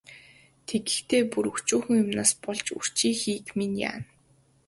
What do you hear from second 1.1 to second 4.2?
бүр өчүүхэн юмнаас болж үрчийхийг минь яана.